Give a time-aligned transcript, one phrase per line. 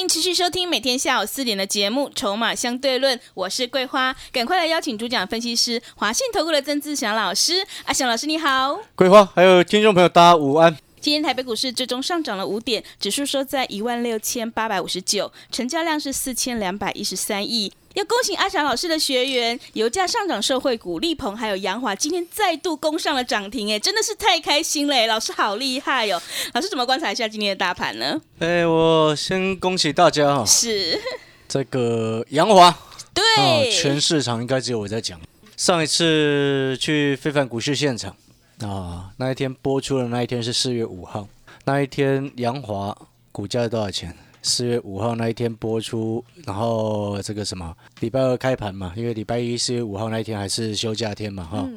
[0.00, 7.62] 欢迎持续收听每天下午四点的节目《筹码相对论》，我是桂花，赶快来邀请主讲分析师华信投顾的曾志祥老师。
[7.84, 10.74] 阿祥老师你好，桂花还有听众朋友大家午安。
[11.02, 17.70] 今天台北股市最终上涨了五点，指数收在一万六千八百五十九，成交量是四千两百一十三亿。
[17.94, 25.06] 要恭喜阿翔老师的学员，油价上涨，社会股力鹏还有杨华今天再度攻上了涨停，哎，真的是太开心了！
[25.08, 26.22] 老师好厉害哦！
[26.54, 28.20] 老师怎么观察一下今天的大盘呢？
[28.38, 31.00] 哎，我先恭喜大家哈， 是
[31.48, 32.78] 这个杨华，
[33.12, 35.20] 对，全市场应该只有我在讲。
[35.56, 38.16] 上一次去非凡股市现场。
[38.60, 41.26] 啊，那一天播出的那一天是四月五号，
[41.64, 42.96] 那一天杨华
[43.32, 44.16] 股价多少钱？
[44.42, 51.68] 四月五号那一天播出，然后这个什么礼拜二开盘嘛，因为礼拜一四月五号那一天还是休假天嘛，哈。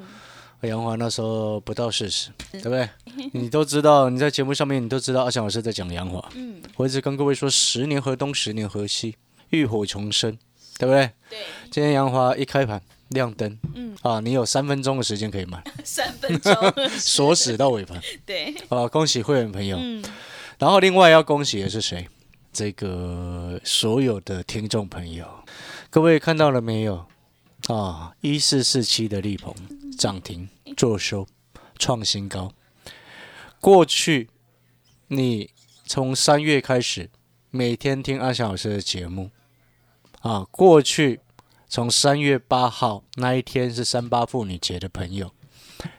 [0.61, 2.87] 杨华那时候不到四十，对不对？
[3.33, 6.25] 你都知道，你在节目上面你都知道，阿翔老师在讲杨华。
[6.35, 9.15] 嗯，我一直跟各位说，十年河东，十年河西，
[9.49, 10.31] 浴火重生，
[10.77, 11.09] 对不对？
[11.29, 11.39] 对。
[11.69, 12.81] 今天杨华一开盘。
[13.09, 16.51] 亮灯，嗯啊，你有三分钟的时间可以买， 三分钟
[16.97, 20.03] 锁死到尾盘，对，啊，恭喜会员朋友，嗯，
[20.57, 22.07] 然后另外要恭喜的是谁？
[22.53, 25.27] 这个所有的听众朋友，
[25.89, 27.05] 各位看到了没有？
[27.67, 29.53] 啊，一四四七的力鹏
[29.97, 31.27] 涨停做收
[31.79, 32.53] 创新高，
[33.59, 34.29] 过去
[35.07, 35.49] 你
[35.85, 37.09] 从三月开始
[37.49, 39.31] 每天听阿翔老师的节目，
[40.21, 41.19] 啊，过去。
[41.69, 45.31] 从三月八号那一天是三八妇女节的朋友，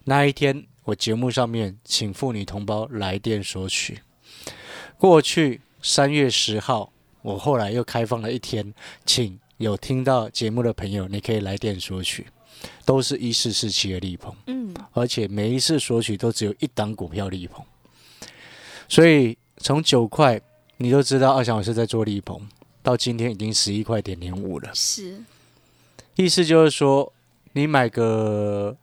[0.05, 3.98] 那一天我节目上面请妇女同胞来电索取。
[4.96, 6.90] 过去三月十号，
[7.20, 8.72] 我后来又开放了一天，
[9.05, 12.27] 请有听到节目的朋友，你可以来电索取，
[12.86, 17.62] 都是一四四七的立鹏，嗯，而且每一次索取都只有一档股票立鹏，
[18.89, 20.40] 所以从九块
[20.78, 22.40] 你都知道二翔老师在做立鹏，
[22.83, 25.23] 到今天已经十一块点零五了，是。
[26.14, 27.12] 意思就是说，
[27.52, 28.74] 你买个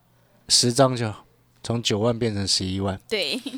[0.50, 1.26] 十张就好，
[1.64, 3.02] 从九万变成十一万。
[3.10, 3.42] 对。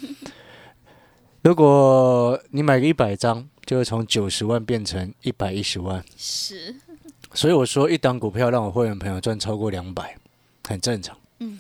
[1.44, 6.02] 如果你买个一百张，就会从九十万变成一百一十万。
[6.16, 6.74] 是。
[7.34, 10.18] 所以我说，一档股票让我会员朋友赚超过两百，
[10.66, 11.18] 很正常。
[11.40, 11.60] 嗯。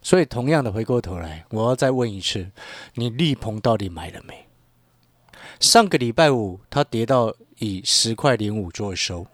[0.00, 2.50] 所以同样的，回过头来，我要再问一次：
[2.94, 4.46] 你立鹏到底买了没？
[5.60, 9.26] 上个礼拜五，它跌到以十块零五做收。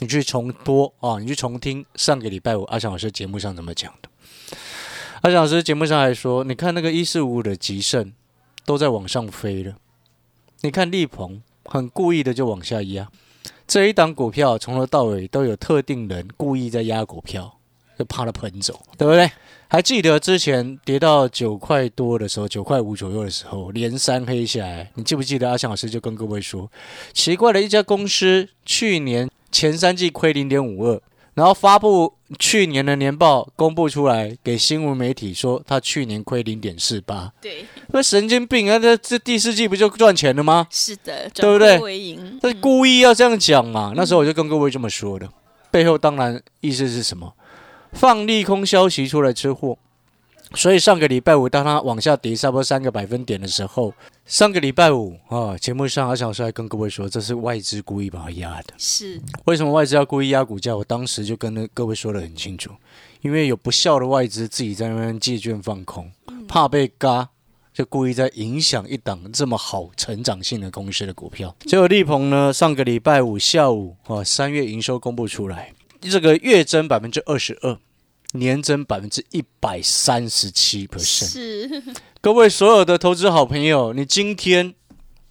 [0.00, 1.18] 你去重播啊！
[1.18, 4.08] 你去重听上个礼拜五阿翔老师节目上怎么讲的？
[5.22, 8.12] 阿翔老师节目上还说，你看那个一四五五的吉盛
[8.64, 9.74] 都在往上飞了，
[10.60, 13.08] 你看力鹏很故意的就往下压。
[13.66, 17.58] 这一档股票从头到尾都有特定人故意在压股票，
[17.98, 19.30] 就怕它喷走，对不对？
[19.68, 26.70] 还记得之前跌到九块多的时候，九块五左右的时候，连三黑下来，你记不记得阿翔老师就跟各位说，
[27.12, 29.28] 奇怪的一家公司去年。
[29.54, 31.02] 前三季亏零点五二，
[31.34, 37.32] 然后发布去年的年报公布出来，给新闻媒体说他去年亏零点四八。
[37.40, 38.78] 对，那神经病啊！
[38.78, 40.66] 这这第四季不就赚钱了吗？
[40.70, 41.78] 是的，对不对？
[42.40, 43.92] 他故意要这样讲嘛？
[43.96, 45.28] 那时候我就跟各位这么说的，
[45.70, 47.32] 背后当然意思是什么？
[47.92, 49.78] 放利空消息出来吃货。
[50.54, 53.92] 所以上个礼拜五，当它往下跌差不多三个百分点的时候，
[54.26, 58.74] 上个礼拜五啊，节目上阿小帅还跟各位说，这是外资故意把它压的。
[58.78, 60.76] 是为什么外资要故意压股价？
[60.76, 62.70] 我当时就跟各位说的很清楚，
[63.22, 66.10] 因为有不孝的外资自己在那边借券放空，
[66.46, 67.30] 怕被嘎，
[67.72, 71.56] 就故意在影响一档这么好成长性的公司的股票。
[71.60, 77.78] 结果立鹏呢，上个礼拜五下午啊，三月营收公布出来，这个月增百分之二十二。
[78.32, 81.82] 年增百分之一百三十七 percent，是
[82.20, 84.74] 各位所有的投资好朋友，你今天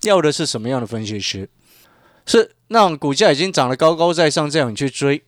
[0.03, 1.50] 要的是什么样的分析师？
[2.25, 5.24] 是那种股价已经涨得高高在上，这样你去追，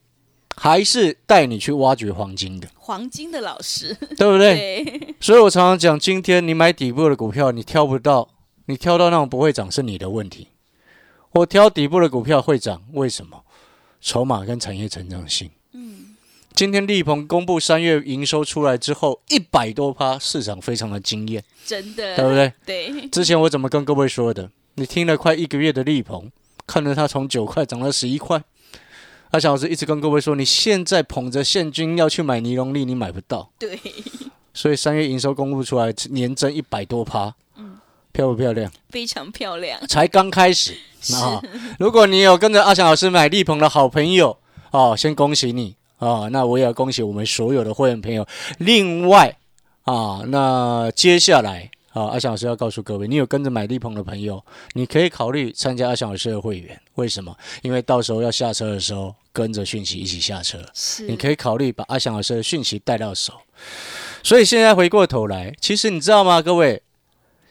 [0.55, 2.69] 还是带你去挖掘黄金的？
[2.75, 5.15] 黄金的老师， 对不对？
[5.19, 8.29] 所以我常常讲，今天你买底部的股票，你挑不到，
[8.65, 10.49] 你挑到那种不会涨是你的问题。
[11.31, 13.43] 我挑底部的股票会涨，为什么？
[13.99, 15.49] 筹码跟产业成长性。
[16.55, 22.53] 今天立鹏公布三月营收出来之后，一百多趴，市场非常的惊艳，真的，对不对？
[22.63, 23.09] 对。
[23.09, 24.51] 之前我怎么跟各位说的？
[24.75, 26.31] 你听了快一个月的立鹏，
[26.67, 28.43] 看着它从九块涨到十一块，
[29.31, 33.51] 阿翔老师一直跟各位说，你现在捧着现金要去买尼龙利，你买不到。
[33.57, 33.79] 对，
[34.53, 37.79] 所以三月营收公布出来，年增一百多趴，嗯，
[38.11, 38.71] 漂不漂亮？
[38.91, 39.85] 非常漂亮。
[39.87, 40.77] 才刚开始
[41.15, 41.41] 啊！
[41.79, 44.37] 如果你有跟着阿翔老师买力鹏的好朋友
[44.69, 46.27] 哦，先恭喜你啊！
[46.31, 48.25] 那我也要恭喜我们所有的会员朋友。
[48.57, 49.37] 另外
[49.83, 51.69] 啊，那接下来。
[51.93, 56.81] 啊，阿翔老师要告诉各位，你有跟着买力鹏的朋友，你可以考虑参加阿翔老师的会员。
[56.95, 57.37] 为什么？
[57.61, 60.57] 因为到时候要下车的时候，跟着讯息一起下车。
[60.73, 63.33] 是，你可以考虑把阿翔老师的讯息带到手。
[64.23, 66.81] 所以现在回过头来，其实你知道吗，各位？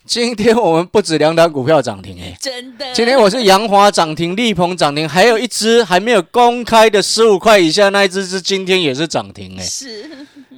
[0.05, 2.93] 今天我们不止两档股票涨停，哎，真的。
[2.93, 10.11] 今天我是杨华涨停，立鹏涨停，还有一只还没有公开的十五块以下那一只是今天也是涨停，哎，是。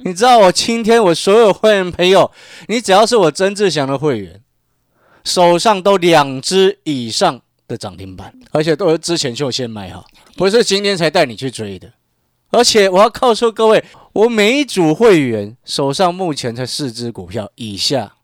[0.03, 2.29] 你知道我今天我所有会员朋友，
[2.67, 4.41] 你只要是我曾志祥的会员，
[5.23, 10.05] 手上都两只以上的涨停板，而且都是之前就先买好，
[10.35, 11.91] 不是今天才带你去追的。
[12.49, 13.83] 而且我要告诉各位，
[14.13, 18.14] 我每一组会员手上目前才四只股票以下。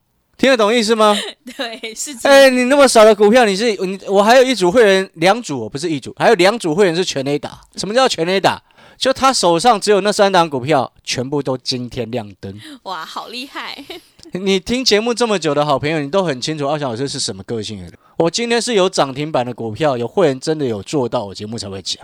[0.41, 1.15] 听得懂意思吗？
[1.55, 2.17] 对，是。
[2.23, 7.61] 哎，你那么少的股票，你是你我还有一组会员，两组不是一组，还有两组会员是全 A 打。
[7.75, 8.59] 什么叫全 A 打？
[8.97, 12.59] 就他手上只有那三档股票，全部都今天亮灯。
[12.83, 13.85] 哇，好厉害！
[14.33, 17.93] 你听节目这么久的好朋友，你都很清楚阿翔老师是什么个性的人。
[18.17, 22.03] 我今天是有涨停板的股票，有会员真的有做到，我节目才会讲。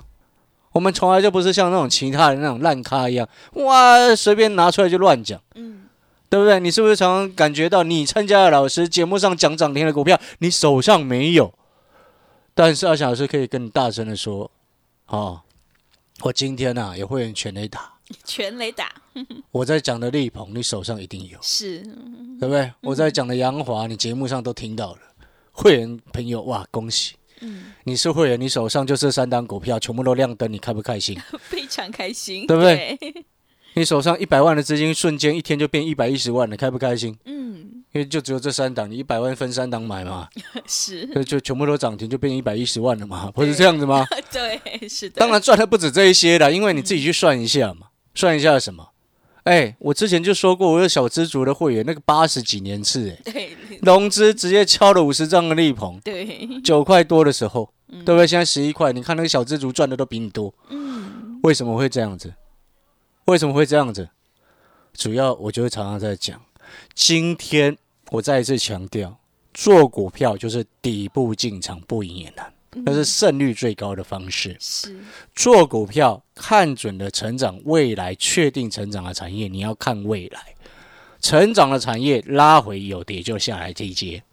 [0.73, 5.41] 我们从来就不是像那种其他人那种烂咖一样，哇，随便拿出来就乱讲。
[5.55, 5.85] 嗯。
[6.29, 6.59] 对不对？
[6.59, 11.53] 你是不是常常感觉到你参加的老师节目上讲涨停的股票，你手上没有？
[12.53, 14.49] 但是阿翔老师可以跟你大声的说：，
[15.07, 15.41] 哦，
[16.21, 17.93] 我今天呐有会员全雷打，
[18.25, 18.91] 全雷打。
[19.51, 21.79] 我在讲的力鹏，你手上一定有，是，
[22.39, 22.71] 对不对？
[22.81, 24.99] 我在讲的杨华，你节目上都听到了。
[25.51, 27.15] 会员朋友，哇，恭喜！
[27.41, 31.19] 嗯，你是会员，你手上就这三单股票，全部都亮灯，你开不开心？
[31.41, 32.97] 非常开心，对不对？
[33.77, 37.15] 你手上一百万的资金，瞬间一天就变一百一十万了，开不开心？
[37.25, 40.27] 嗯，因为就只有这三档，你一百万分三档买嘛，
[40.65, 44.03] 是，就全部都涨停，就变一百一十万了嘛，不是这样子吗？
[44.33, 45.19] 对，是的。
[45.19, 48.89] 当然赚的不止这一些了，因为你自己去算一下嘛，算一下什么？
[49.43, 58.25] 哎，我之前就说过，我有小资族的会员，那个八十几年次，哎，对，融资直接敲了五十张的立鹏，对，九块多的时候，对不对？
[58.25, 62.33] 现在十一块，你看那个小资族赚的都比你多，嗯，为什么会这样子？
[63.27, 64.07] 为什么会这样子？
[64.93, 66.41] 主要我就会常常在讲，
[66.93, 67.77] 今天
[68.09, 69.19] 我再一次强调，
[69.53, 72.53] 做股票就是底部进场不赢也难，
[72.85, 74.55] 那是胜率最高的方式。
[74.61, 74.97] 是
[75.35, 80.55] 做股票看准了成长未来确定成长的产业，你要看未来
[81.21, 84.23] 成长的产业拉回有跌就下来这一阶，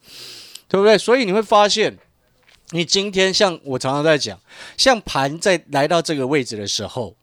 [0.69, 0.97] 对不对？
[0.97, 1.99] 所以你会发现，
[2.71, 4.39] 你今天像我常常在讲，
[4.77, 7.17] 像盘在来到这个位置的时候。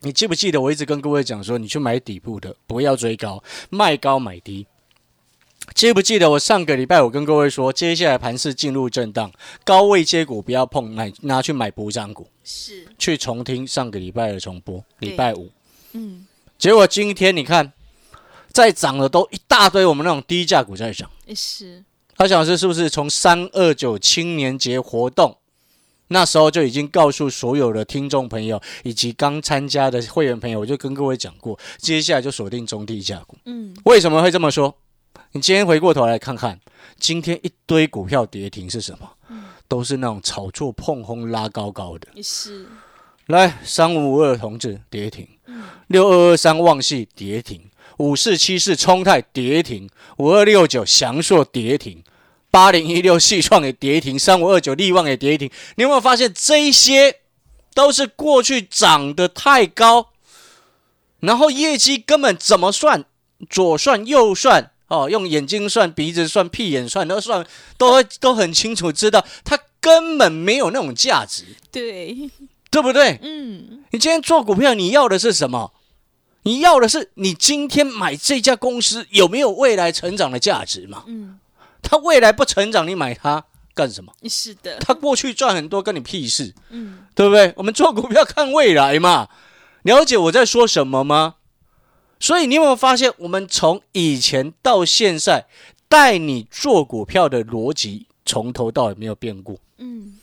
[0.00, 4.66] 你记不记得我一直跟各位讲说，你去买底部的，不要追高，卖高买低。
[5.74, 9.30] 记不记得我上个礼拜我跟各位说，接下来盘势进入震荡，
[9.64, 12.28] 高位接股不要碰，买拿去买补涨股。
[12.44, 12.86] 是。
[12.96, 15.50] 去重听上个礼拜的重播，礼拜五。
[15.92, 16.26] 嗯。
[16.56, 17.72] 结果今天你看，
[18.52, 21.10] 在涨的都一大堆，我们那种低价股在涨。
[21.34, 21.84] 是。
[22.16, 25.37] 他想是是不是从三二九青年节活动？
[26.08, 33.36] 那时候就已经告诉所有的听众朋友以及刚参加的会员朋友，我就跟各位讲过，接下来就锁定中低价股。
[33.44, 34.74] 嗯，为什么会这么说？
[35.32, 36.58] 你今天回过头来看看，
[36.98, 39.10] 今天一堆股票跌停是什么？
[39.28, 42.08] 嗯，都是那种炒作碰轰拉高高的。
[42.22, 42.66] 是。
[43.26, 45.28] 来，三五五二同志跌停。
[45.46, 45.64] 嗯。
[45.88, 47.60] 六二二三旺系跌停。
[47.98, 49.86] 五四七四冲泰跌停。
[50.16, 52.02] 五二六九祥硕跌停。
[52.50, 55.50] 八零一六细创也跌停，三五二九利旺也跌停。
[55.76, 57.20] 你有没有发现，这些
[57.74, 60.08] 都是过去涨得太高，
[61.20, 63.04] 然后业绩根本怎么算，
[63.50, 71.44] 左算右算，哦，用眼睛算、鼻子算、屁眼算，都算，都都很清楚知道，它根本没有那种价值。
[71.70, 72.30] 对，
[72.70, 73.18] 对不对？
[73.22, 73.84] 嗯。
[73.90, 75.72] 你今天做股票，你要的是什么？
[76.44, 81.04] 你要的是你今天买这家公司有没有未来成长的价值嘛？
[81.06, 81.38] 嗯。
[81.82, 83.44] 他未来不成长，你买它
[83.74, 84.12] 干什么？
[84.28, 87.52] 是的，他过去赚很多，跟你屁事，嗯，对不对？
[87.56, 89.28] 我们做股票看未来嘛，
[89.82, 91.36] 了解我在说什么吗？
[92.20, 95.46] 所以你有没有发现，我们从以前到现在
[95.88, 100.18] 带你做股票的逻辑，从头到尾没有变过，嗯，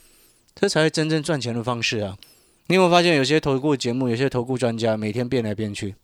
[0.53, 2.17] 这才是真正赚钱的方式啊！
[2.67, 5.95] 你有没有发现，有些投顾节目，有些投顾专家每天变来变去，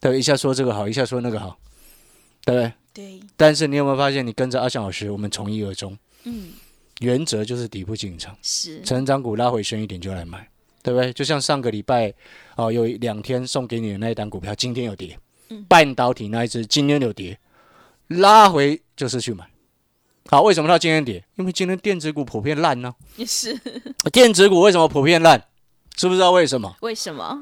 [0.00, 1.58] 对，一下说这个好，一下说那个好，
[2.46, 2.72] 对不对？
[2.94, 5.98] 对，但是你有没有发现，你跟着阿翔老师，我们从一而终。
[6.24, 6.52] 嗯，
[7.00, 10.48] 原则就是底部进场，是成长股拉回深一点就来买，
[10.82, 11.12] 对不对？
[11.12, 12.14] 就像上个礼拜
[12.56, 15.18] 哦，有两天送给你的那一单股票，今天有跌，
[15.50, 17.38] 嗯半导体那一只今天有跌，
[18.06, 19.44] 拉回就是去买。
[20.28, 21.22] 好，为什么到今天跌？
[21.34, 23.60] 因为今天电子股普遍烂呢、也是
[24.12, 25.44] 电子股为什么普遍烂？
[25.94, 26.76] 知不知道为什么？
[26.80, 27.38] 为什么？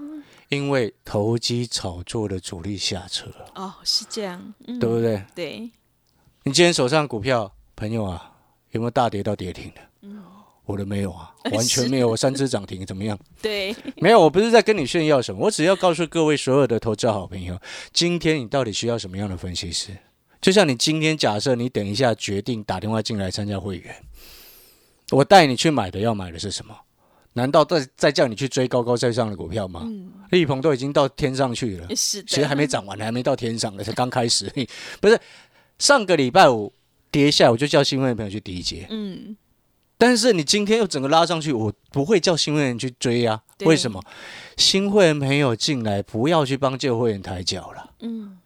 [0.55, 5.25] 因为投机炒作的主力下车，哦，是这样，嗯，对不对？
[5.35, 5.71] 对，
[6.45, 8.33] 你今天手上股票，朋友啊，
[8.71, 9.81] 有没有大跌到跌停的？
[10.67, 12.09] 我的没有啊， 完全没有。
[12.09, 13.19] 我三只涨停，怎么样？
[13.43, 17.61] 对，没有，我不是在跟你炫耀什么，我只要告诉各位所有的投资好朋友，
[17.93, 19.95] 今天你到底需要什么样的分析师？
[20.41, 23.95] 就像你今天假设你等一下决定打电话进来参加会员，
[25.11, 26.75] 我带你去买的要买的是什么？
[27.35, 29.87] 难道再再叫你去追高高在上的股票吗？
[30.31, 34.51] 力鹏都已经到天上去了，其实还没涨完，还没到天上呢， 才刚开始。
[35.01, 35.21] 不是
[35.79, 36.73] 上个礼拜五
[37.11, 38.87] 跌下，我就叫新会员朋友去低接。
[38.91, 39.37] 嗯，
[39.99, 43.43] 但是你今天又整个拉上去，我不会叫新会员去追啊？
[43.61, 44.03] 为什么？
[44.57, 48.39] 新会员朋友进来，不要去帮旧会员抬脚了，嗯，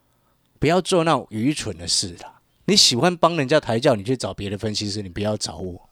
[0.59, 2.41] 不要做那种愚蠢的事了。
[2.65, 5.88] 你喜欢帮人家抬轿，你去找别的分析师，你不要找我，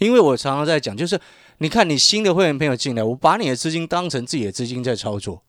[0.00, 1.20] 因为我常常在讲，就是
[1.58, 5.42] 你看你新的会员朋友进来，我把你的资金当成自己的资金在操作，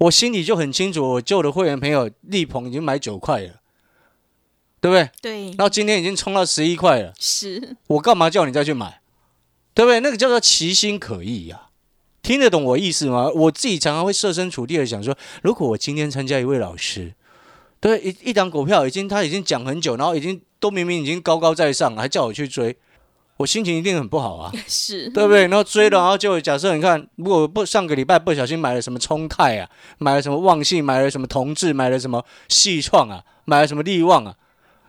[0.00, 3.60] 我心里就很清楚，我旧的会员朋友力鹏已经买九块了，
[4.80, 5.08] 对不对？
[5.22, 7.14] 对然，后今天已经冲到十一块了。
[7.18, 9.00] 是，我干嘛叫你再去买？
[9.72, 10.00] 对不对？
[10.00, 11.68] 那个叫做其心可意呀、
[12.22, 13.28] 听得懂我意思吗？
[13.32, 17.14] 我自己常常会设身处地的想说，如果我今天参加一位老师，
[17.78, 22.76] 对一一档股票已经他已经讲很久，然后已经都明明已经高高在上了，还叫我去追，
[23.36, 25.42] 我心情一定很不好啊， 是，对不对？
[25.42, 34.34] 然后追了，然后就假设你看，如果不上个礼拜不小心买了什么冲泰啊，买了什么旺信，买了什么同志，买了什么细创啊，买了什么利旺啊，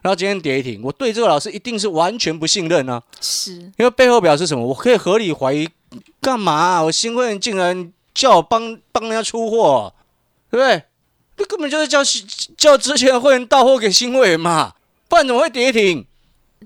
[0.02, 3.02] 然后今天跌停，我对这个老师一定是完全不信任啊。
[3.20, 4.64] 是，因为背后表示什么？
[4.66, 5.68] 我可以合理怀疑，
[6.20, 9.92] 干嘛啊、我新会员竟然叫我帮帮人家出货，
[10.50, 10.82] 对不对？
[11.36, 12.00] 这根本就是叫
[12.56, 14.74] 叫之前的会员到货给新会员嘛，
[15.08, 16.04] 不然怎么会跌停？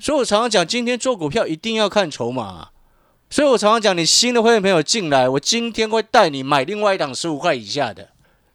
[0.01, 2.71] 所以我常常讲，今天做股票一定要看筹码啊、
[3.31, 8.09] 所以我常常讲，你新的会员朋友进来，我今天会带你买另外一档十五块以下的。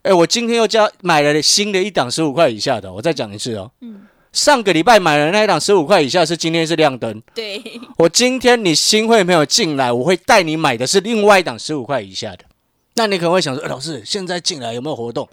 [0.03, 3.71] 哎，我今天又加买了新的一档十五块以下的，我再讲一次哦。
[3.81, 7.61] 嗯，上个礼拜买了那一档十五块以下是今天是亮灯，对，
[7.97, 12.45] 我今天你新会朋友进来，我会带你买的是另外一档十五块以下的。
[12.93, 15.27] 那你可能会想说，呃老师现在进来有没有活动？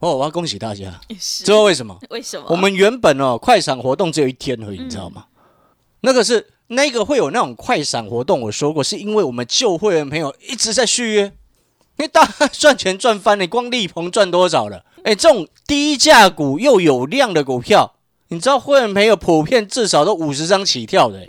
[0.00, 1.98] 哦，我要恭喜大家，是知道为什么？
[2.10, 2.46] 为什么？
[2.50, 5.24] 我们原本哦快闪活动只有一天而已，你知道吗？
[6.02, 11.32] 那个是那个会有那种快闪活动，我说过，是因为我们旧会员朋友一直在续约，因
[12.04, 14.84] 为大家赚钱赚翻了，你光力鹏赚多少了？
[15.02, 17.94] 哎，这种低价股又有量的股票，
[18.28, 21.26] 你知道会员朋友普遍至少都五十张起跳的，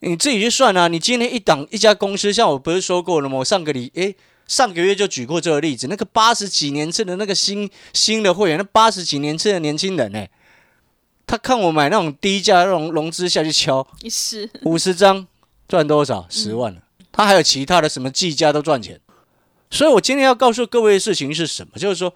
[0.00, 0.88] 你自己去算啊。
[0.88, 3.38] 你今天一档一家公司，像我不是说过了吗？
[3.38, 4.16] 我上个礼诶
[4.48, 10.26] 上个月就举过这个例子，那个八十几年次的那个新新的会员，那八十几年次的年轻人呢，
[11.26, 15.26] 他看我买那种低价那种融资下去敲是，五十张
[15.68, 16.26] 赚多少？
[16.30, 16.80] 十万了。
[17.12, 18.98] 他还有其他的什么计价都赚钱。
[19.70, 21.78] 所以我今天要告诉各位的事情是什么？
[21.78, 22.14] 就是说，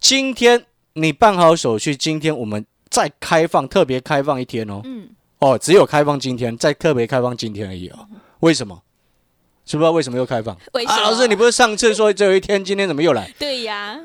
[0.00, 4.80] 今天你办好手续，今天我们再开放，特别开放一天哦。
[4.82, 8.08] 嗯，哦，只有开放今天，再特别开放今天而已哦。
[8.40, 8.82] 为什么？
[9.64, 10.56] 知不知道为什么又开放？
[10.72, 10.94] 为什么？
[10.94, 13.32] 啊，老师，你不是上次说只有一天，今天怎么又来？
[13.38, 13.98] 对呀，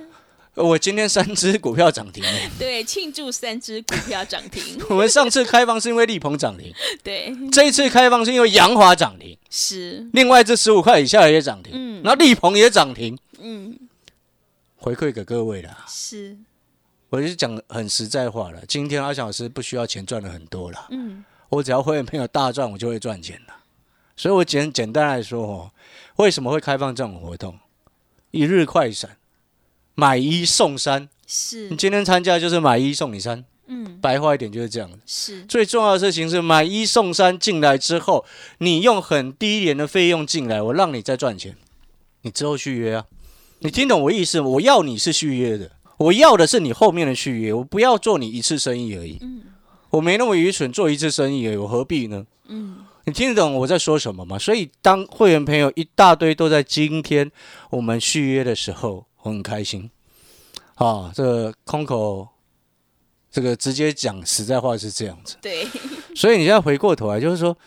[0.53, 2.23] 我今天三只股票涨停。
[2.23, 2.29] 了。
[2.57, 6.73] 对，庆祝三只股票涨停， 我们上次开放是因为力鹏涨停，
[7.03, 12.01] 对，这一次开放是因为阳华涨停，是，另外这十五块以下的也涨停，嗯。
[12.03, 13.77] 然后力鹏也涨停，嗯，
[14.75, 15.85] 回馈给各位啦。
[15.87, 16.37] 是，
[17.09, 23.55] 我就讲很实在话了，今天阿小老师不需要钱赚了很多了，嗯，我只要会员朋友大赚，我就会赚钱了。
[24.17, 25.71] 所以我简简单来说哦，
[26.17, 27.57] 为什么会开放这种活动？
[28.31, 29.17] 一日快闪，
[29.95, 34.89] 买一送三，是你，今天参加就是买一送你三，嗯，白话一点就是这样。
[35.05, 38.25] 是，最重要的事情是买一送三进来之后，
[38.57, 41.55] 你用很低廉的费用进来，我让你再赚钱，
[42.23, 43.05] 你之后续约啊。
[43.59, 44.47] 你听懂我意思吗？
[44.47, 49.19] 我要你是续约的，我要的是你后面的续约，我不要做你一次生意而已。
[49.21, 49.43] 嗯
[49.89, 52.25] 我没那么愚蠢做一次生意而已，我何必呢？
[52.49, 54.37] 嗯，你听得懂我在说什么吗？
[54.37, 57.31] 所以当会员朋友一大堆都在今天
[57.69, 59.89] 我们续约的时候，我很开心。
[60.75, 62.27] 啊，这个空口，
[63.31, 65.37] 这个直接讲实在话是这样子。
[65.41, 65.65] 对，
[66.13, 67.57] 所以你现在回过头来，就是说，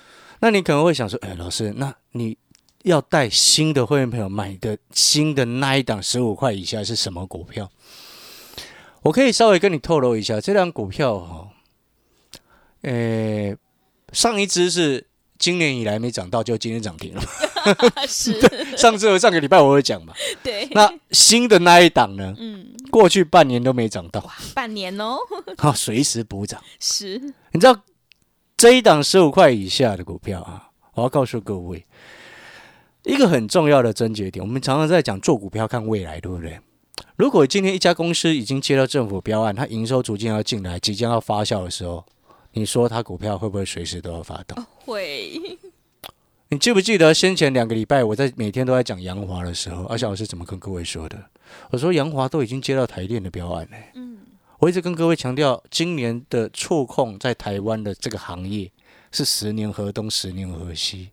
[0.40, 2.37] 那你可能会想说，哎，老师，那你
[2.82, 7.70] 要带新的会员朋友买的新的那一档十五块以下是什么股票？
[9.00, 11.49] 我可以稍微跟你透露一下，这档股票哈、
[12.82, 13.56] 诶，
[14.12, 15.06] 上一只是
[15.40, 17.23] 今年以来没涨到，就今天涨停了。
[18.06, 18.38] 是，
[18.76, 20.14] 上次和上个礼拜我有讲嘛。
[20.42, 22.35] 对，那新的那一档呢？
[22.38, 25.16] 嗯，过去半年都没涨到，半年哦，
[25.59, 26.62] 好，随时补涨。
[26.78, 27.18] 是，
[27.52, 27.76] 你知道
[28.56, 31.85] 这一档十五块以下的股票啊，我要告诉各位
[33.04, 34.44] 一个很重要的症结点。
[34.44, 36.61] 我们常常在讲做股票看未来，对不对？
[37.16, 42.04] 如果今天一家公司已经接到政府标案，它营收逐渐要进来，即将要发酵的时候，
[42.52, 44.64] 你说它股票会不会随时都要发动？
[44.90, 45.59] 会，
[46.50, 51.16] 你记不记得先前两个礼拜我在每天都在讲杨华的时候，阿翔老师怎么跟各位说的？
[51.70, 53.92] 我说杨华都已经接到台电的标案嘞。
[53.94, 54.18] 嗯，
[54.59, 58.68] 我一直跟各位强调，今年的触控在台湾的这个行业
[59.12, 61.11] 是十年河东，十年河西。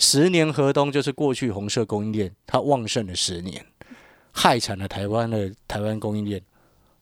[0.00, 3.64] 十年河东就是过去红色供应链它旺盛的十年，
[4.32, 6.42] 害惨了台湾的台湾供应链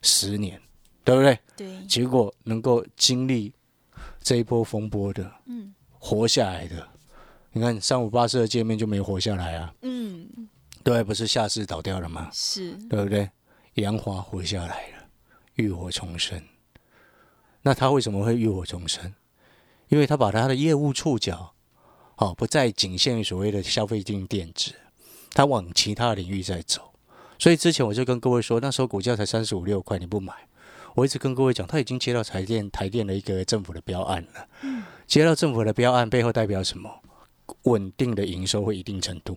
[0.02, 0.60] 十年，
[1.02, 1.38] 对不对？
[1.56, 3.50] 对，结果能够经历
[4.22, 5.72] 这一波风波的，嗯
[6.04, 6.88] 活下来的，
[7.52, 10.28] 你看三五八四的界面就没活下来啊，嗯，
[10.82, 12.28] 对，不是下市倒掉了吗？
[12.32, 13.30] 是，对不对？
[13.74, 15.06] 杨华活下来了，
[15.54, 16.42] 浴火重生。
[17.62, 19.14] 那他为什么会浴火重生？
[19.90, 21.54] 因为他把他的业务触角，
[22.16, 24.72] 哦，不再仅限于所谓的消费性电子，
[25.30, 26.92] 他往其他领域在走。
[27.38, 30.34] 所以之前我就跟各位说，那时候股价才三十五六块，你不买，
[30.94, 34.46] 我一直跟各位讲，他已经接到台电台电的一个政府的标案了。
[35.06, 36.90] 接到政府的标案背后代表什么？
[37.64, 39.36] 稳定的营收会一定程度，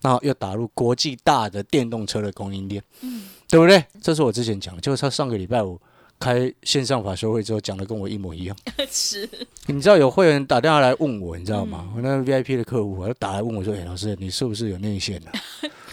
[0.00, 2.82] 那又打入国际大的电动车的供应链，
[3.48, 3.84] 对不对？
[4.00, 5.78] 这是我之前讲的，就是他上个礼拜五
[6.18, 8.56] 开线上法说会之后讲的跟我一模一样。
[8.88, 9.28] 是，
[9.66, 11.90] 你知道有会员打电话来问我，你知道吗？
[11.94, 15.30] 我那个 VIP 的客户啊，他打来问我说：“哎、老师，你是不是有内线呢、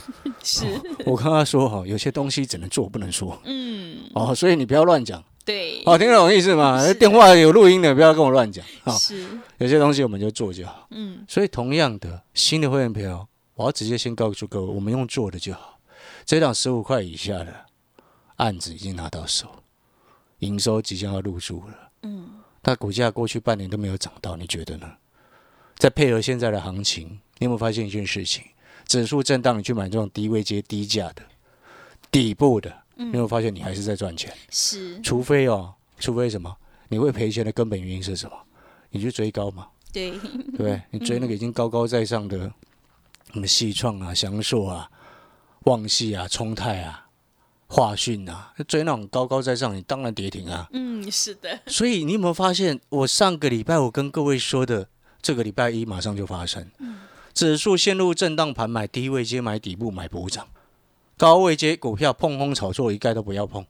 [0.43, 0.65] 是，
[1.05, 5.23] 我跟他说哈，有些东西只能做不能说嗯，哦，所以你不要乱讲。
[5.43, 6.85] 对，哦，听得懂意思吗？
[6.85, 8.93] 是电话有录音的，不要跟我乱讲啊。
[8.93, 9.25] 是，
[9.57, 10.87] 有些东西我们就做就好。
[10.91, 15.79] 嗯，所以同样的，新的会员朋友，我要直接先告诉各位，我们用做的就好。
[16.25, 17.53] 这档十五块以下的
[18.35, 19.47] 案子已经拿到手，
[20.39, 21.89] 营收即将要入驻了。
[22.03, 22.29] 嗯，
[22.61, 24.91] 但股价过去半年都没有涨到，你觉得呢？
[25.77, 28.43] 再配合现在的行情，你有没有发现一件事情？
[28.91, 31.21] 指数震荡，你去买这种低位接低价的
[32.11, 34.35] 底部的，你有没有发现你还是在赚钱？
[34.49, 36.53] 是，除非哦，除非什么？
[36.89, 38.35] 你会赔钱的根本原因是什么？
[38.89, 39.67] 你去追高嘛？
[39.93, 40.13] 对，
[40.57, 40.81] 对？
[40.91, 42.51] 你追那个已经高高在上的
[43.31, 44.91] 什么细创啊、翔硕啊、
[45.63, 47.07] 旺系啊、冲泰啊、
[47.67, 50.67] 华讯啊，追那种高高在上，你当然跌停啊。
[50.73, 54.89] 嗯，是的，所以你有没有发现，我上个礼拜我跟各位说的，
[55.21, 56.69] 这个礼拜一马上就发生，
[57.33, 60.47] 指数陷入震荡盘，买低位接，买底部，买补涨，
[61.17, 63.65] 高位接股票碰空炒作一概都不要碰，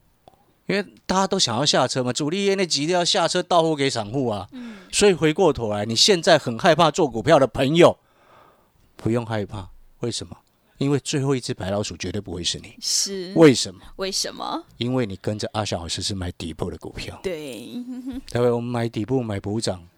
[0.66, 4.48] 因为大家都想要下车嘛，主力业内急着要下车到货给散户啊，
[4.90, 7.98] 所以回过头来，你现在很害怕做股票的朋友，
[8.96, 9.70] 不用害怕，
[10.00, 10.36] 为什么？
[10.78, 13.80] 因为最后一只白老鼠绝对不会是你，是，为什么？
[13.96, 14.64] 为什么？
[14.78, 17.16] 因为你跟着阿翔老师是买底部的股票。
[17.22, 17.68] 对，
[18.32, 18.50] 待会？
[18.50, 19.88] 我们买底部买补涨，嗯，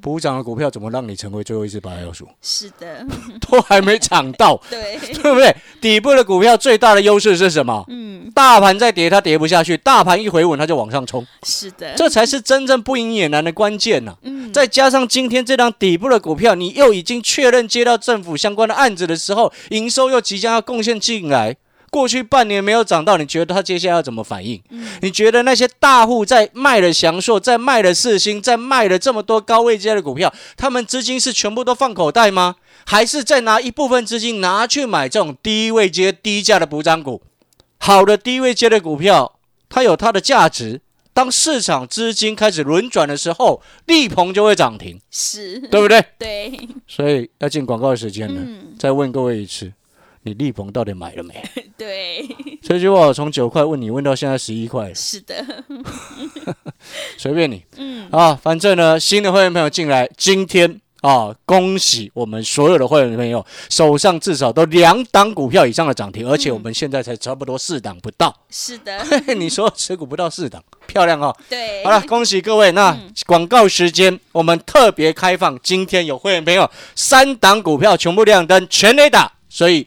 [0.00, 2.26] 补涨的股票怎么让你成为最后一只白老鼠？
[2.42, 3.06] 是的，
[3.48, 5.54] 都还没涨到， 对， 对不对？
[5.80, 7.84] 底部的股票最大的优势是什么？
[7.88, 21.56] 嗯，大盘在跌，它跌不下去；大盘一回稳，它就往上冲，是的，这才是真正不赢也难的关键呐、嗯再加上今天这张底部的股票，你又已经确认接到政府相关的案子的时候，营收又即将要贡献进来。
[21.90, 24.62] 过去半年没有涨到，你觉得它接下来要怎么反应？
[25.02, 32.56] 你觉得那些大户在卖了翔硕，在卖了四星，在卖了这么多高位阶的股票，他们资金是全部都放口袋吗？
[32.86, 37.22] 还是再拿一部分资金拿去买这种低位阶、低价的补涨股？
[37.78, 40.80] 好的低位阶的股票，它有它的价值。
[41.12, 46.02] 当市场资金开始轮转的时候，力鹏就会涨停，是，对不对？
[46.16, 49.72] 对，所以要进广告时间了，嗯，再问各位一次，
[50.22, 51.42] 你力鹏到底买了没？
[51.76, 52.28] 对，
[52.62, 55.64] 这句话我从九块问你，问到现在十一块了，是的，
[57.16, 57.64] 随便你。
[57.76, 68.34] 嗯，啊，反正呢，新的会员朋友进来，今天啊，恭喜我们所有的会员朋友手上至少都两档股票以上的涨停，而且我们现在才差不多四档不到。
[68.50, 69.02] 是的，
[69.34, 71.34] 你说持股不到四档，漂亮哦。
[71.48, 72.70] 对，好了，恭喜各位。
[72.72, 72.94] 那
[73.26, 79.86] 广告时间，我们特别开放，今天有会员朋友三档股票全部亮灯，全雷打，所以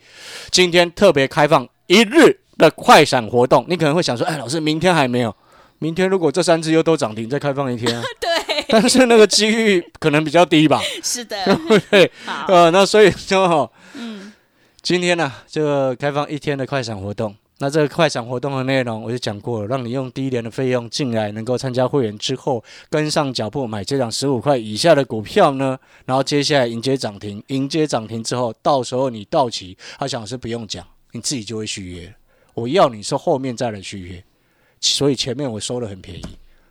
[0.52, 3.66] 今天特别开放一日的快闪活动。
[3.68, 5.36] 你可能会想说，哎，老师，明天还没有。
[5.80, 11.60] 明天如果这三只又都涨停，再开放一天、啊， 对，但是那个机遇可能比较低吧， 是的，
[11.92, 14.32] 对，好，呃，那所以就哈，嗯，
[14.82, 32.14] 今天呢、这个开放一天的快闪活动，那这个快闪活动的内容我就讲过了，让你用低廉的费用进来，能够参加会员之后跟上脚步买这档十五块以下的股票呢，然后接下来迎接涨停，迎接涨停之后，到时候你到期，他想是不用讲，你自己就会续约。
[32.54, 34.22] 我要你是后面再来续约，
[34.82, 36.26] 所以前面我收的很便宜。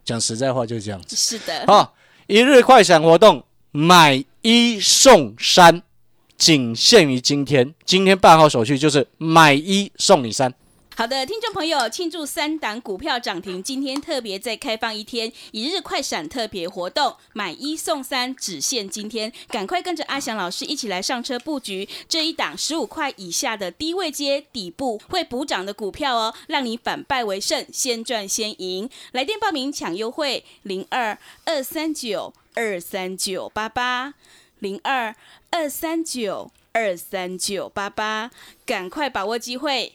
[0.04, 1.16] 讲实在话就是这样子。
[1.16, 1.94] 是的，好，
[2.26, 5.82] 一日快闪活动，买一送三，
[6.36, 7.74] 仅限于今天。
[7.86, 10.52] 今天办好手续就是买一送你三。
[10.94, 28.90] 好的，听众朋友，庆祝三档股票涨停，今天特别再开放一天一日快闪特别活动，买一送三，只限今天，赶快跟着阿翔老师一起来上车布局这一档十五块以下的低位接底部会补涨的股票哦，让你反败为胜，先赚先赢。
[29.12, 34.12] 来电报名抢优惠，零二二三九二三九八八，
[34.58, 35.16] 零二
[35.48, 38.30] 二三九二三九八八，
[38.66, 39.94] 赶快把握机会。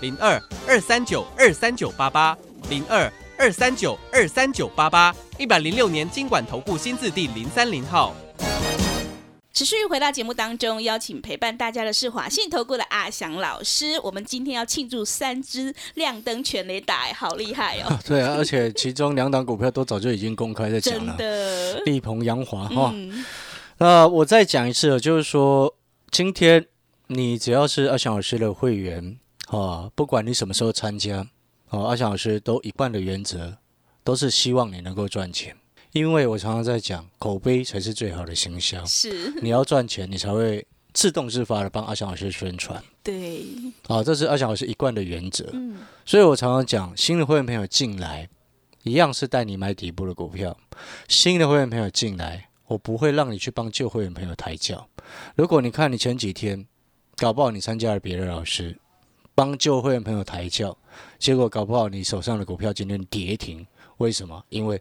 [0.00, 2.36] 零二二三九二三九八八，
[2.68, 8.14] 零二二三九二三九八八，一百零六年经管投顾新字第零三零号。
[9.54, 13.98] 持续回到节目当中，邀请陪伴大家的是华信投顾的阿翔老师。
[14.02, 17.98] 我们今天要庆祝三支亮灯全雷打，好厉害哦！
[18.06, 22.94] 对啊，而且其中两档股票都早就已经公开在讲了， 真的，力鹏、扬华哈。
[23.78, 25.74] 那我再讲一次，就是说，
[26.10, 26.66] 今天
[27.06, 29.18] 你只要是阿翔老师的会员。
[29.48, 31.26] 哦，不管你什么时候参加，
[31.70, 33.56] 哦，阿翔老师都一贯的原则
[34.02, 35.56] 都是希望你能够赚钱，
[35.92, 38.84] 因为我常常在讲，口碑才是最好的行销。
[38.84, 42.82] 是，你要赚钱，你才会自动自发的帮阿翔老师宣传。
[43.02, 43.44] 对，
[43.86, 45.48] 好，这是阿翔老师一贯的原则。
[45.52, 48.28] 嗯，所以我常常讲，新的会员朋友进来，
[48.82, 50.56] 一样是带你买底部的股票。
[51.08, 54.88] 新的会员朋友进来，我不会让你去帮旧会员朋友抬轿。
[55.36, 56.66] 如果你看你前几天，
[57.16, 58.76] 搞不好你参加了别的老师。
[59.36, 60.74] 帮旧会员朋友抬轿，
[61.18, 63.64] 结果搞不好你手上的股票今天跌停，
[63.98, 64.42] 为什么？
[64.48, 64.80] 因为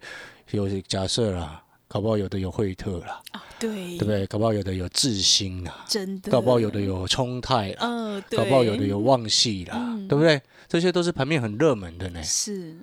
[0.51, 4.25] 有假设啦，搞不好有的有惠特啦，啊，对，对不对？
[4.27, 10.41] 搞不好有的有智新啦，真的，搞不好有的有冲泰啦，嗯，对，搞不好有的有旺系啦，对不对？
[10.69, 12.23] 这些都是盘面很热门的呢。
[12.23, 12.77] 是，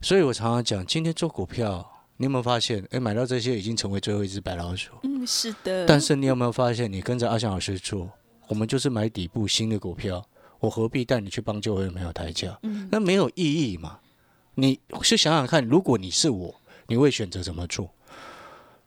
[0.00, 2.82] 所以我常常讲，今天做股票，你有没有发现？
[2.90, 4.92] 哎，买到这些已经成为最后一只白老鼠。
[5.02, 5.84] 嗯，是的。
[5.84, 8.08] 但是你有没有发现，你跟着阿翔老师做，
[8.48, 10.24] 我们就是买底部新的股票。
[10.60, 12.58] 我何必带你去帮旧会没有抬价？
[12.62, 13.98] 嗯，那没有意义嘛？
[14.54, 16.54] 你是想想看，如果你是我，
[16.86, 17.90] 你会选择怎么做？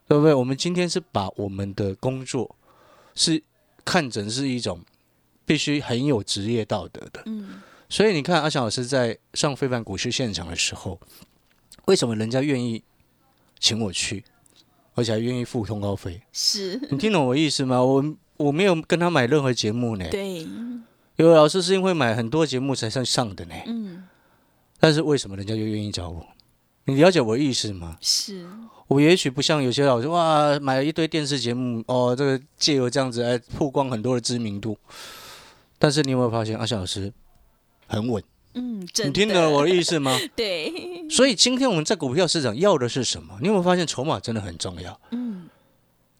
[0.07, 0.33] 对不对？
[0.33, 2.55] 我们今天是把我们的工作
[3.13, 3.43] 是
[3.85, 4.81] 看成是一种
[5.45, 7.21] 必须很有职业道德的。
[7.27, 10.99] 嗯，所以你看阿翔老师在上非凡股市现场的时候，
[11.85, 12.81] 为什么人家愿意
[13.59, 14.23] 请我去，
[14.95, 16.19] 而且还愿意付通告费？
[16.33, 17.83] 是你听懂我意思吗？
[17.83, 18.03] 我
[18.37, 20.07] 我没有跟他买任何节目呢。
[20.09, 20.47] 对。
[21.23, 24.03] 有老师是因为买很多节目才上上的呢，嗯，
[24.79, 26.25] 但是为什么人家就愿意找我？
[26.85, 27.97] 你了解我意思吗？
[28.01, 28.45] 是
[28.87, 34.77] 我也许不像有些老师哇，买了一堆电视节目哦，这个借由这样子来曝光很多的知名度，
[35.77, 37.13] 但是你有没有发现阿小老师
[37.87, 38.23] 很稳？
[38.55, 40.17] 嗯，你听懂了我的意思吗？
[40.35, 41.07] 对。
[41.09, 43.37] 所以今天我们在股票市场要的是什么？
[43.41, 44.99] 你有没有发现筹码真的很重要？
[45.11, 45.47] 嗯，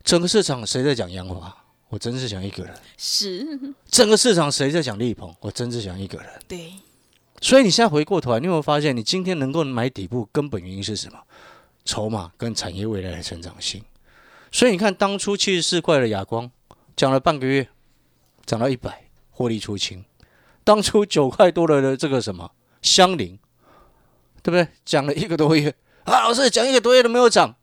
[0.04, 1.58] 整个市场谁在讲洋话？
[1.90, 3.46] 我真是想一个人，是
[3.90, 5.36] 整个市场谁在讲力鹏？
[5.40, 6.28] 我真是想一个人。
[6.48, 6.74] 对，
[7.42, 11.20] 所以你现在回过头来，你有没有发现，你今天能够买底部，根本原因是什么？
[11.86, 13.84] 筹码跟产业未来的成长性。
[14.52, 16.52] 所以你看，当初七十四块的亚光，
[16.96, 17.68] 讲了半个月，
[18.46, 20.06] 涨到一百，获利出清。
[20.64, 22.52] 当初九块多的这个什么
[22.84, 23.40] 香菱，
[24.44, 24.68] 对不对？
[24.86, 25.74] 讲了一个多月，
[26.04, 27.56] 啊，老师讲一个多月都没有涨。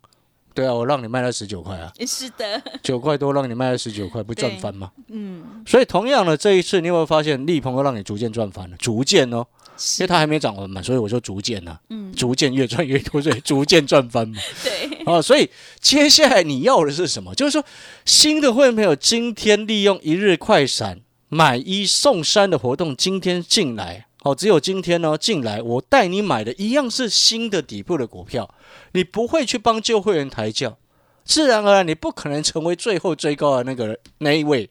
[0.57, 4.90] 对啊，我让你卖了十九块啊，是的，九块多让你卖了十九块，不赚翻吗？
[5.09, 8.77] 嗯，所以同样的这一次，你有没有发现利鹏又让你逐渐赚翻了？
[8.79, 9.45] 逐渐哦，
[9.99, 14.40] 因为它还没涨完嘛，所以我说逐渐呐，嗯，逐渐越赚越多，所以逐渐赚翻嘛。
[14.64, 17.35] 对，啊，所以接下来你要的是什么？
[17.35, 17.62] 就是说
[18.07, 24.06] 新的会员朋友今天利用一日快闪买一送三的活动，今天进来。
[24.26, 28.52] 哦，只有今天呢，进来我带你买的一样是新的底部的股票，
[28.90, 30.76] 你不会去帮旧会员抬轿，
[31.24, 34.68] 自然而然你不可能成为最后追高的那个那一位，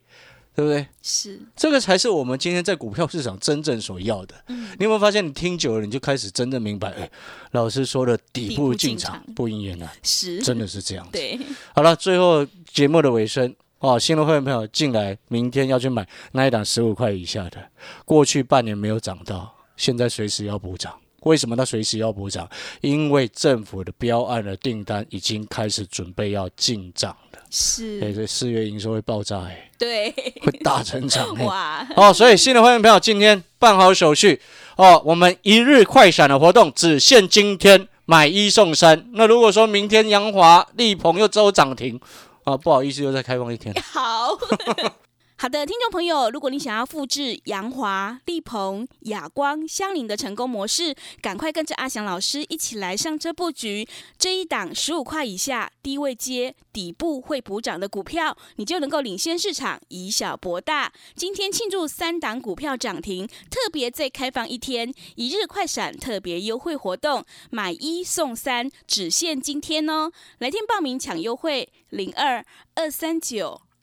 [0.53, 0.85] 对不对？
[1.01, 4.35] 是，这个才是我们今天在股票市场真正所要的。
[4.49, 7.09] 嗯你有没有发现，你听久了，你就开始真正明白，哎，
[7.51, 11.11] 老师说的底部进场不应也难，是，真的是这样子。
[11.13, 11.39] 对，
[11.73, 13.55] 好了，最后节目的尾声
[13.85, 17.57] 哦，新的会员朋友进来，明天要去买那一档十五块以下的，
[18.03, 20.91] 过去半年没有涨到，现在随时要补涨。
[21.21, 22.47] 为什么它随时要补涨？
[22.81, 31.45] 因为政府的标案的订单已经开始准备要进账了，哎，是，这四月营收会爆炸，哎，对，会大成长，哎。
[31.45, 34.39] 哇，哦，所以新的会员朋友今天办好手续
[34.77, 39.07] 哦，我们一日快闪的活动只限今天买一送三。
[39.13, 41.99] 那如果说明天阳华、立鹏又周涨停
[42.45, 43.75] 啊，不好意思，又再开放一天。
[43.83, 44.37] 好。
[45.37, 53.85] 好的，听众朋友，如果你想要复制杨华、力鹏、亚光、香菱的成功模式，赶快跟着阿翔老师一起来上车布局
[54.17, 60.93] 这一档十五块以下低位接底部会补涨的股票，你就能够领先市场，以小博大。
[61.15, 70.09] 今天庆祝三档股票涨停，特别再开放一天一日快闪特别优惠活动，买一送三，只限今天哦！
[70.39, 72.43] 来电报名抢优惠，零二
[72.75, 73.61] 二三九。